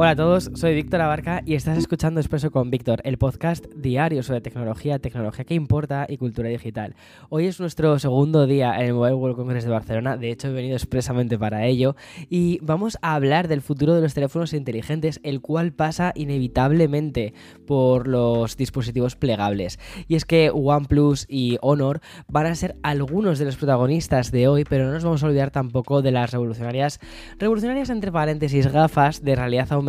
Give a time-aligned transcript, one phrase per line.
[0.00, 4.22] Hola a todos, soy Víctor Abarca y estás escuchando Expreso con Víctor, el podcast diario
[4.22, 6.94] sobre tecnología, tecnología que importa y cultura digital.
[7.30, 10.52] Hoy es nuestro segundo día en el Mobile World Congress de Barcelona, de hecho he
[10.52, 11.96] venido expresamente para ello,
[12.30, 17.34] y vamos a hablar del futuro de los teléfonos inteligentes, el cual pasa inevitablemente
[17.66, 19.80] por los dispositivos plegables.
[20.06, 24.62] Y es que OnePlus y Honor van a ser algunos de los protagonistas de hoy,
[24.62, 27.00] pero no nos vamos a olvidar tampoco de las revolucionarias,
[27.40, 29.87] revolucionarias entre paréntesis gafas de realidad aumentada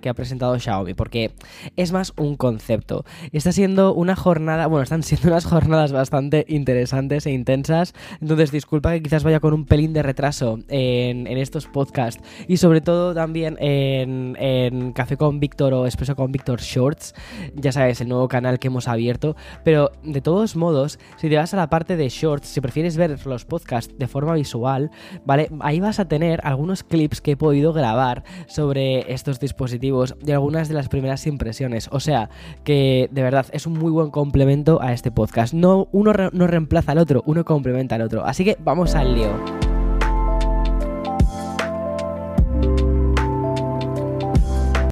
[0.00, 1.32] que ha presentado Xiaomi, porque
[1.76, 3.04] es más un concepto.
[3.32, 8.92] Está siendo una jornada, bueno, están siendo unas jornadas bastante interesantes e intensas, entonces disculpa
[8.92, 13.56] que quizás vaya con un pelín de retraso en, estos podcasts y sobre todo también
[13.60, 17.14] en, Café con Víctor o Expreso con Víctor Shorts,
[17.54, 21.54] ya sabes, el nuevo canal que hemos abierto, pero de todos modos, si te vas
[21.54, 24.90] a la parte de Shorts, si prefieres ver los podcasts de forma visual,
[25.24, 25.50] ¿vale?
[25.60, 30.68] Ahí vas a tener algunos clips que he podido grabar sobre estos dispositivos y algunas
[30.68, 31.88] de las primeras impresiones.
[31.92, 32.30] O sea,
[32.64, 35.54] que de verdad es un muy buen complemento a este podcast.
[35.54, 38.24] No, uno no reemplaza al otro, uno complementa al otro.
[38.24, 39.69] Así que vamos al lío.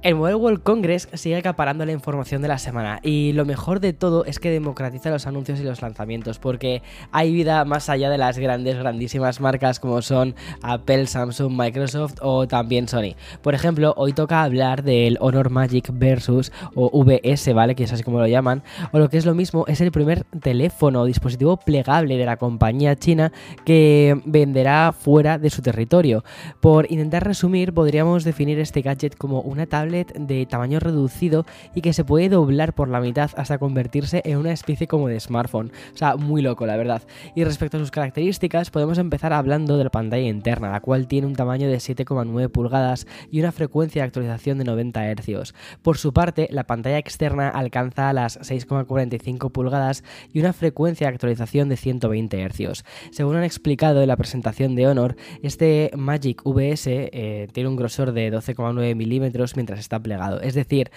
[0.01, 3.91] El Mobile World Congress sigue acaparando la información de la semana y lo mejor de
[3.91, 8.17] todo es que democratiza los anuncios y los lanzamientos porque hay vida más allá de
[8.17, 13.15] las grandes, grandísimas marcas como son Apple, Samsung, Microsoft o también Sony.
[13.41, 17.75] Por ejemplo, hoy toca hablar del Honor Magic Versus o VS, ¿vale?
[17.75, 20.23] Que es así como lo llaman, o lo que es lo mismo, es el primer
[20.41, 23.33] teléfono o dispositivo plegable de la compañía china
[23.65, 26.23] que venderá fuera de su territorio.
[26.61, 31.45] Por intentar resumir, podríamos definir este gadget como una de tamaño reducido
[31.75, 35.19] y que se puede doblar por la mitad hasta convertirse en una especie como de
[35.19, 35.71] smartphone.
[35.93, 37.01] O sea, muy loco, la verdad.
[37.35, 41.27] Y respecto a sus características, podemos empezar hablando de la pantalla interna, la cual tiene
[41.27, 45.53] un tamaño de 7,9 pulgadas y una frecuencia de actualización de 90 Hz.
[45.81, 51.69] Por su parte, la pantalla externa alcanza las 6,45 pulgadas y una frecuencia de actualización
[51.69, 52.83] de 120 Hz.
[53.11, 58.11] Según han explicado en la presentación de Honor, este Magic VS eh, tiene un grosor
[58.11, 60.41] de 12,9 milímetros mientras está plegado.
[60.41, 60.91] Es decir,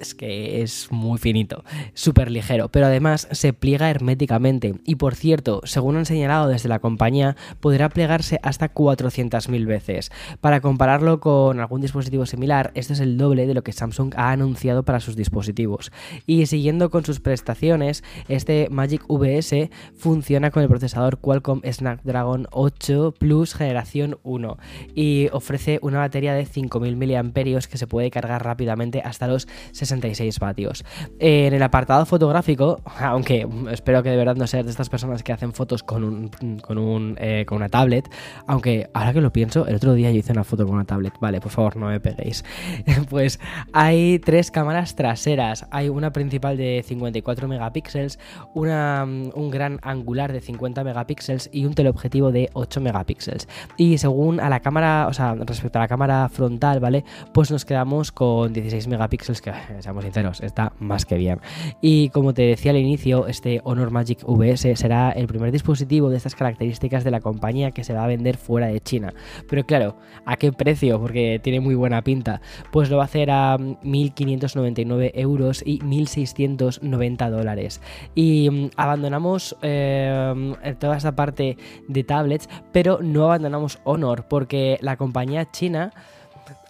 [0.00, 5.60] es que es muy finito, súper ligero, pero además se pliega herméticamente y por cierto,
[5.64, 10.10] según han señalado desde la compañía, podrá plegarse hasta 400.000 veces.
[10.40, 14.30] Para compararlo con algún dispositivo similar, este es el doble de lo que Samsung ha
[14.30, 15.92] anunciado para sus dispositivos.
[16.26, 23.14] Y siguiendo con sus prestaciones, este Magic VS funciona con el procesador Qualcomm Snapdragon 8
[23.18, 24.58] Plus generación 1
[24.94, 29.89] y ofrece una batería de 5.000 mAh que se puede cargar rápidamente hasta los 60
[29.90, 30.84] 66 vatios.
[31.18, 35.32] En el apartado fotográfico, aunque espero que de verdad no seas de estas personas que
[35.32, 36.30] hacen fotos con, un,
[36.60, 38.08] con, un, eh, con una tablet,
[38.46, 41.14] aunque ahora que lo pienso, el otro día yo hice una foto con una tablet,
[41.20, 42.44] vale, por favor, no me peguéis.
[43.10, 43.38] pues
[43.72, 48.18] hay tres cámaras traseras, hay una principal de 54 megapíxeles,
[48.54, 53.48] una, un gran angular de 50 megapíxeles y un teleobjetivo de 8 megapíxeles.
[53.76, 57.04] Y según a la cámara, o sea, respecto a la cámara frontal, ¿vale?
[57.32, 59.52] Pues nos quedamos con 16 megapíxeles, que
[59.82, 61.40] seamos sinceros, está más que bien.
[61.80, 66.16] Y como te decía al inicio, este Honor Magic VS será el primer dispositivo de
[66.16, 69.12] estas características de la compañía que se va a vender fuera de China.
[69.48, 71.00] Pero claro, ¿a qué precio?
[71.00, 72.40] Porque tiene muy buena pinta.
[72.70, 77.80] Pues lo va a hacer a 1.599 euros y 1.690 dólares.
[78.14, 81.56] Y mm, abandonamos eh, toda esta parte
[81.88, 85.92] de tablets, pero no abandonamos Honor porque la compañía china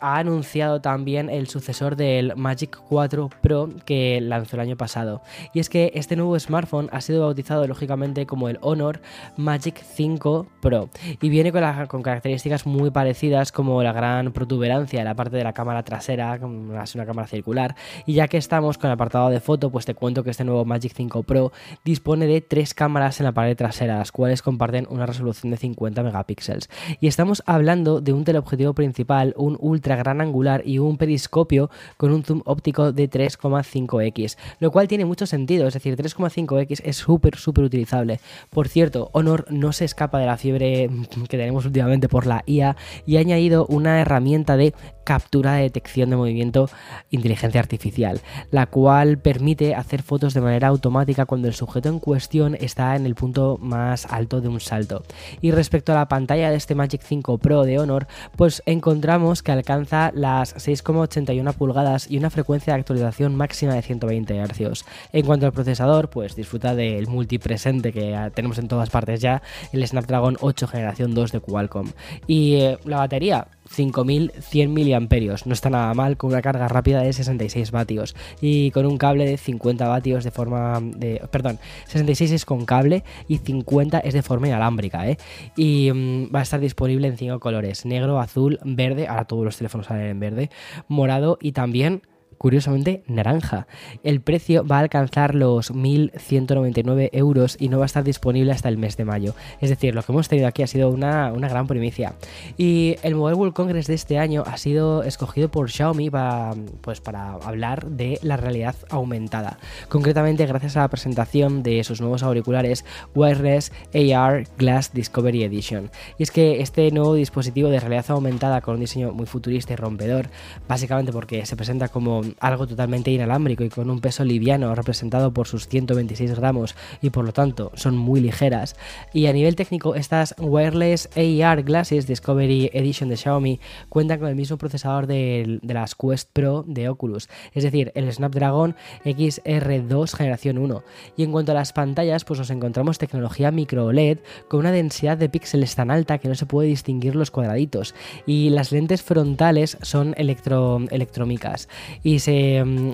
[0.00, 5.22] ha anunciado también el sucesor del Magic 4 Pro que lanzó el año pasado.
[5.53, 9.00] Y es que este nuevo smartphone ha sido bautizado lógicamente como el Honor
[9.37, 10.88] Magic 5 Pro
[11.21, 15.44] y viene con, con características muy parecidas como la gran protuberancia en la parte de
[15.44, 16.38] la cámara trasera,
[16.82, 17.77] es una cámara circular.
[18.06, 20.65] Y ya que estamos con el apartado de foto, pues te cuento que este nuevo
[20.65, 21.53] Magic 5 Pro
[21.84, 26.02] dispone de tres cámaras en la pared trasera, las cuales comparten una resolución de 50
[26.02, 26.69] megapíxeles.
[27.00, 32.12] Y estamos hablando de un teleobjetivo principal, un ultra gran angular y un periscopio con
[32.12, 37.37] un zoom óptico de 3,5x, lo cual tiene mucho sentido, es decir, 3,5x es súper,
[37.37, 38.20] súper utilizable.
[38.50, 40.90] Por cierto, Honor no se escapa de la fiebre
[41.28, 42.76] que tenemos últimamente por la IA
[43.06, 44.75] y ha añadido una herramienta de
[45.11, 46.71] captura de detección de movimiento
[47.11, 48.21] inteligencia artificial,
[48.53, 53.07] la cual permite hacer fotos de manera automática cuando el sujeto en cuestión está en
[53.07, 55.03] el punto más alto de un salto.
[55.41, 59.51] Y respecto a la pantalla de este Magic 5 Pro de Honor, pues encontramos que
[59.51, 64.85] alcanza las 6,81 pulgadas y una frecuencia de actualización máxima de 120 Hz.
[65.12, 69.43] En cuanto al procesador, pues disfruta del multipresente que tenemos en todas partes ya,
[69.73, 71.91] el Snapdragon 8 generación 2 de Qualcomm.
[72.29, 75.37] Y eh, la batería, 5100 mAh.
[75.44, 79.26] No está nada mal con una carga rápida de 66 vatios y con un cable
[79.26, 84.22] de 50 vatios de forma de perdón, 66 es con cable y 50 es de
[84.22, 85.19] forma inalámbrica, ¿eh?
[85.56, 89.56] Y mm, va a estar disponible en cinco colores: negro, azul, verde, ahora todos los
[89.56, 90.50] teléfonos salen en verde,
[90.88, 92.02] morado y también
[92.40, 93.66] curiosamente naranja.
[94.02, 98.70] El precio va a alcanzar los 1.199 euros y no va a estar disponible hasta
[98.70, 99.34] el mes de mayo.
[99.60, 102.14] Es decir, lo que hemos tenido aquí ha sido una, gran primicia.
[102.56, 107.02] Y el Mobile World Congress de este año ha sido escogido por Xiaomi para, pues,
[107.02, 109.58] para hablar de la realidad aumentada.
[109.90, 115.90] Concretamente gracias a la presentación de sus nuevos auriculares Wireless AR Glass Discovery Edition.
[116.16, 119.76] Y es que este nuevo dispositivo de realidad aumentada con un diseño muy futurista y
[119.76, 120.31] rompedor,
[120.66, 125.47] básicamente porque se presenta como algo totalmente inalámbrico y con un peso liviano representado por
[125.49, 128.77] sus 126 gramos y por lo tanto son muy ligeras.
[129.12, 134.37] Y a nivel técnico, estas Wireless AR Glasses Discovery Edition de Xiaomi cuentan con el
[134.37, 140.83] mismo procesador de, las Quest Pro de Oculus, es decir, el Snapdragon XR2 generación 1.
[141.17, 144.19] Y en cuanto a las pantallas, pues nos encontramos tecnología micro OLED
[144.49, 147.94] con una densidad de píxeles tan alta que no se puede distinguir los cuadraditos.
[148.26, 151.69] Y las lentes frontales son electro, electrómicas.
[152.03, 152.93] Y mm,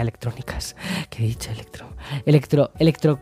[0.00, 0.76] electrónicas,
[1.10, 1.50] ¿qué he dicho?
[1.50, 1.86] Electro,
[2.24, 3.20] electro, electro,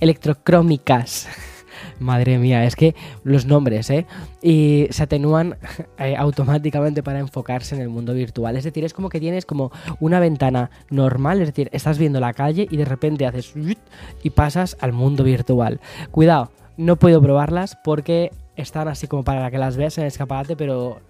[0.00, 1.28] electrocrómicas.
[1.98, 2.94] Madre mía, es que
[3.24, 4.06] los nombres, ¿eh?
[4.42, 5.56] Y se atenúan
[5.98, 8.56] eh, automáticamente para enfocarse en el mundo virtual.
[8.56, 12.32] Es decir, es como que tienes como una ventana normal, es decir, estás viendo la
[12.32, 13.54] calle y de repente haces
[14.22, 15.80] y pasas al mundo virtual.
[16.10, 20.56] Cuidado, no puedo probarlas porque están así como para que las veas en el escaparate,
[20.56, 21.00] pero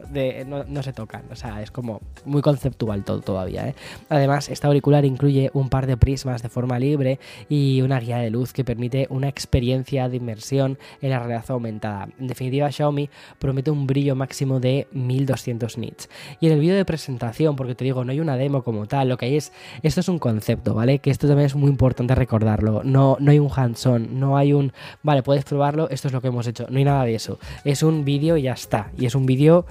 [0.46, 1.22] no, se tocan.
[1.30, 3.68] O sea, es como muy conceptual todo todavía.
[3.68, 3.74] ¿eh?
[4.08, 8.30] Además, este auricular incluye un par de prismas de forma libre y una guía de
[8.30, 12.08] luz que permite una experiencia de inmersión en la realidad aumentada.
[12.18, 13.08] En definitiva, Xiaomi
[13.38, 16.08] promete un brillo máximo de 1200 nits.
[16.40, 19.08] Y en el vídeo de presentación, porque te digo, no hay una demo como tal,
[19.08, 19.52] lo que hay es,
[19.82, 20.98] esto es un concepto, ¿vale?
[20.98, 22.82] Que esto también es muy importante recordarlo.
[22.84, 24.72] No, no hay un hands-on, no hay un,
[25.02, 26.66] vale, puedes probarlo, esto es lo que hemos hecho.
[26.70, 27.35] No hay nada de eso.
[27.64, 28.90] Es un vídeo y ya está.
[28.98, 29.66] Y es un vídeo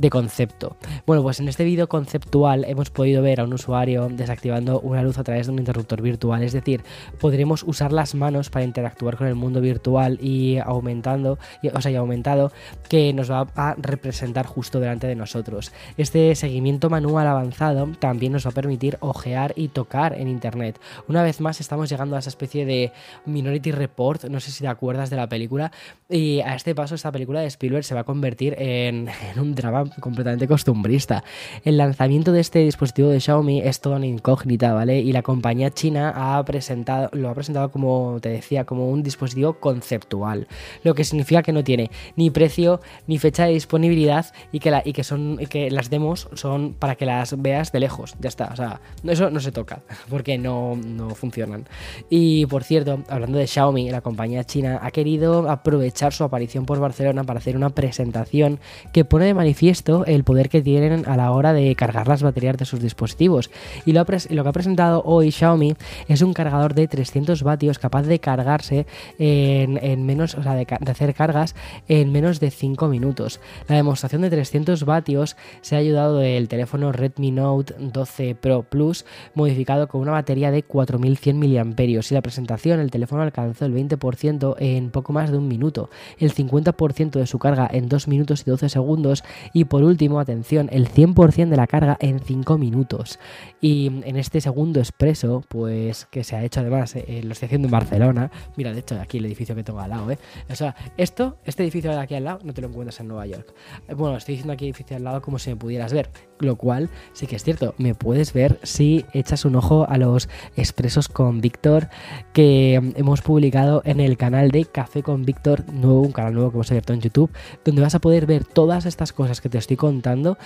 [0.00, 0.76] de concepto.
[1.06, 5.18] Bueno, pues en este vídeo conceptual hemos podido ver a un usuario desactivando una luz
[5.18, 6.82] a través de un interruptor virtual, es decir,
[7.20, 11.38] podremos usar las manos para interactuar con el mundo virtual y aumentando,
[11.72, 12.50] o sea, y aumentado
[12.88, 15.70] que nos va a representar justo delante de nosotros.
[15.98, 20.80] Este seguimiento manual avanzado también nos va a permitir ojear y tocar en internet.
[21.08, 22.90] Una vez más estamos llegando a esa especie de
[23.26, 25.72] Minority Report, no sé si te acuerdas de la película,
[26.08, 29.54] y a este paso esta película de Spielberg se va a convertir en, en un
[29.54, 31.24] drama completamente costumbrista.
[31.64, 35.00] El lanzamiento de este dispositivo de Xiaomi es toda una incógnita, ¿vale?
[35.00, 39.54] Y la compañía china ha presentado, lo ha presentado como te decía, como un dispositivo
[39.54, 40.46] conceptual,
[40.84, 44.82] lo que significa que no tiene ni precio ni fecha de disponibilidad y que, la,
[44.84, 48.50] y que, son, que las demos son para que las veas de lejos, ya está,
[48.52, 51.66] o sea, eso no se toca porque no, no funcionan.
[52.08, 56.78] Y por cierto, hablando de Xiaomi, la compañía china ha querido aprovechar su aparición por
[56.78, 58.60] Barcelona para hacer una presentación
[58.92, 62.22] que pone de manifiesto esto el poder que tienen a la hora de cargar las
[62.22, 63.50] baterías de sus dispositivos.
[63.86, 65.74] Y lo, que ha presentado hoy Xiaomi
[66.08, 68.86] es un cargador de 300 vatios capaz de cargarse
[69.18, 71.54] en, menos, o sea, de, hacer cargas
[71.88, 73.40] en menos de 5 minutos.
[73.68, 79.04] La demostración de 300 vatios se ha ayudado del teléfono Redmi Note 12 Pro Plus
[79.34, 84.56] modificado con una batería de 4100 mAh y la presentación el teléfono alcanzó el 20%
[84.58, 88.50] en poco más de un minuto, el 50% de su carga en 2 minutos y
[88.50, 93.18] 12 segundos y por último, atención, el 100% de la carga en 5 minutos.
[93.60, 97.68] Y en este segundo expreso, pues que se ha hecho además, eh, lo estoy haciendo
[97.68, 98.30] en Barcelona.
[98.56, 100.18] Mira, de hecho, aquí el edificio que tengo al lado, ¿eh?
[100.50, 103.26] O sea, esto, este edificio de aquí al lado, no te lo encuentras en Nueva
[103.26, 103.54] York.
[103.96, 106.10] Bueno, estoy diciendo aquí edificio al lado como si me pudieras ver.
[106.38, 110.28] Lo cual sí que es cierto, me puedes ver si echas un ojo a los
[110.56, 111.88] expresos con Víctor
[112.32, 116.56] que hemos publicado en el canal de Café con Víctor, nuevo, un canal nuevo que
[116.56, 117.30] hemos abierto en YouTube,
[117.64, 120.38] donde vas a poder ver todas estas cosas que te estoy contando,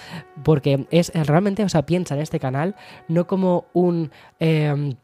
[0.43, 2.75] porque es realmente, o sea, piensa en este canal
[3.09, 4.11] no como un...
[4.41, 4.95] Em,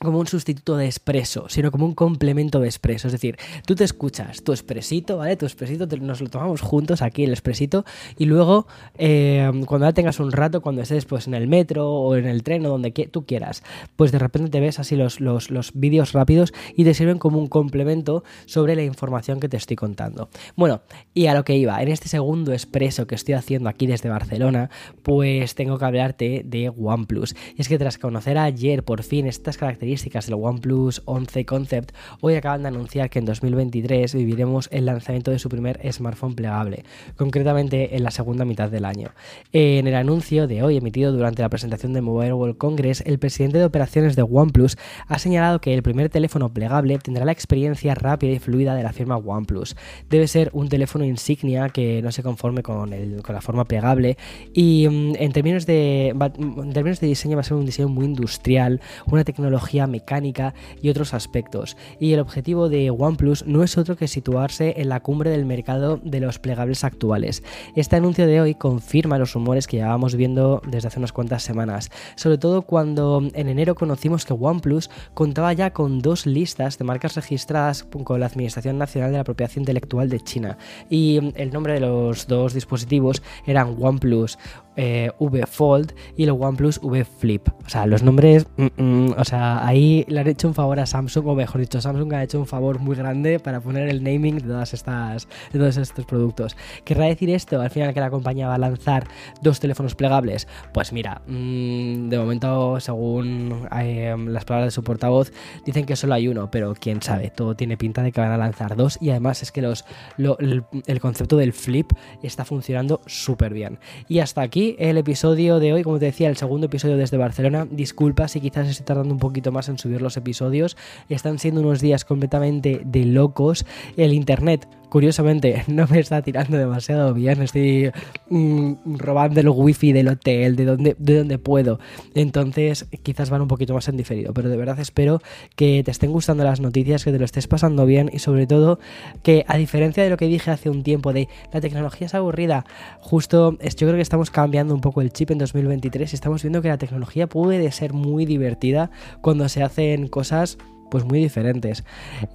[0.00, 3.08] como un sustituto de expreso, sino como un complemento de expreso.
[3.08, 5.36] Es decir, tú te escuchas tu expresito, ¿vale?
[5.36, 7.86] Tu expresito nos lo tomamos juntos aquí, el expresito,
[8.18, 8.66] y luego
[8.98, 12.42] eh, cuando ya tengas un rato, cuando estés pues en el metro o en el
[12.42, 13.62] tren o donde tú quieras,
[13.96, 17.38] pues de repente te ves así los, los, los vídeos rápidos y te sirven como
[17.38, 20.28] un complemento sobre la información que te estoy contando.
[20.56, 20.82] Bueno,
[21.14, 24.68] y a lo que iba, en este segundo expreso que estoy haciendo aquí desde Barcelona,
[25.02, 27.34] pues tengo que hablarte de OnePlus.
[27.56, 31.92] Y es que tras conocer ayer por fin estas características características del OnePlus 11 Concept,
[32.20, 36.84] hoy acaban de anunciar que en 2023 viviremos el lanzamiento de su primer smartphone plegable,
[37.16, 39.10] concretamente en la segunda mitad del año.
[39.52, 43.58] En el anuncio de hoy emitido durante la presentación de Mobile World Congress, el presidente
[43.58, 44.76] de operaciones de OnePlus
[45.06, 48.92] ha señalado que el primer teléfono plegable tendrá la experiencia rápida y fluida de la
[48.92, 49.76] firma OnePlus.
[50.10, 52.90] Debe ser un teléfono insignia que no se conforme con,
[53.22, 54.16] con la forma plegable
[54.52, 58.04] y mm, en términos, de, en términos de diseño va a ser un diseño muy
[58.04, 61.76] industrial, una tecnología mecánica y otros aspectos.
[62.00, 66.00] Y el objetivo de OnePlus no es otro que situarse en la cumbre del mercado
[66.02, 67.42] de los plegables actuales.
[67.74, 71.90] Este anuncio de hoy confirma los rumores que llevábamos viendo desde hace unas cuantas semanas,
[72.14, 77.16] sobre todo cuando en enero conocimos que OnePlus contaba ya con dos listas de marcas
[77.16, 81.80] registradas con la Administración Nacional de la Propiedad Intelectual de China y el nombre de
[81.80, 84.38] los dos dispositivos eran OnePlus
[84.76, 87.48] eh, V Fold y el OnePlus V Flip.
[87.66, 90.86] O sea, los nombres, mm, mm, o sea, ahí le han hecho un favor a
[90.86, 94.36] Samsung, o mejor dicho, Samsung ha hecho un favor muy grande para poner el naming
[94.36, 96.56] de todas estas, de todos estos productos.
[96.84, 99.06] ¿Querrá decir esto al final que la compañía va a lanzar
[99.42, 100.46] dos teléfonos plegables?
[100.72, 105.32] Pues mira, mm, de momento, según eh, las palabras de su portavoz,
[105.64, 108.36] dicen que solo hay uno, pero quién sabe, todo tiene pinta de que van a
[108.36, 109.84] lanzar dos y además es que los,
[110.18, 111.92] el, el concepto del flip
[112.22, 113.78] está funcionando súper bien.
[114.08, 117.68] Y hasta aquí el episodio de hoy, como te decía, el segundo episodio desde Barcelona.
[117.70, 120.76] Disculpa si quizás estoy tardando un poquito más en subir los episodios.
[121.08, 123.64] Están siendo unos días completamente de locos.
[123.96, 127.90] El internet curiosamente no me está tirando demasiado bien, estoy
[128.30, 131.78] mm, robando el wifi del hotel, de donde, de donde puedo.
[132.14, 135.20] Entonces quizás van un poquito más en diferido, pero de verdad espero
[135.54, 138.78] que te estén gustando las noticias, que te lo estés pasando bien y sobre todo
[139.22, 142.64] que a diferencia de lo que dije hace un tiempo de la tecnología es aburrida,
[143.00, 146.62] justo yo creo que estamos cambiando un poco el chip en 2023 y estamos viendo
[146.62, 150.58] que la tecnología puede ser muy divertida cuando se hacen cosas
[150.90, 151.84] pues muy diferentes.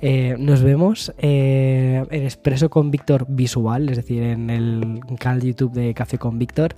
[0.01, 5.47] Eh, nos vemos eh, en Expreso con Víctor Visual, es decir, en el canal de
[5.47, 6.75] YouTube de Café con Víctor.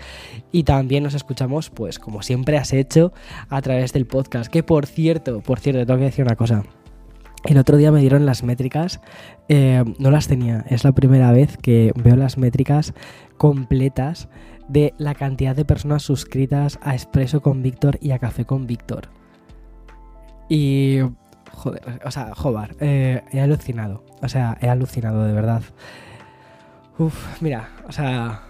[0.51, 3.11] Y también nos escuchamos, pues como siempre has hecho,
[3.49, 4.51] a través del podcast.
[4.51, 6.63] Que por cierto, por cierto, tengo que decir una cosa.
[7.45, 9.01] El otro día me dieron las métricas,
[9.49, 12.93] eh, no las tenía, es la primera vez que veo las métricas
[13.37, 14.29] completas
[14.69, 19.09] de la cantidad de personas suscritas a Expreso con Víctor y a Café con Víctor.
[20.47, 20.99] Y
[21.53, 24.03] Joder, o sea, joder, eh, he alucinado.
[24.21, 25.61] O sea, he alucinado, de verdad.
[26.97, 28.43] Uf, mira, o sea,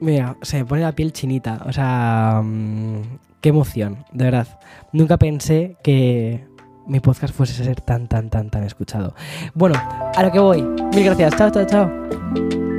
[0.00, 1.62] mira, se me pone la piel chinita.
[1.66, 4.48] O sea, mm, qué emoción, de verdad.
[4.92, 6.46] Nunca pensé que
[6.86, 9.14] mi podcast fuese a ser tan, tan, tan, tan escuchado.
[9.54, 9.80] Bueno,
[10.14, 10.62] a lo que voy.
[10.62, 11.36] Mil gracias.
[11.36, 12.73] Chao, chao, chao.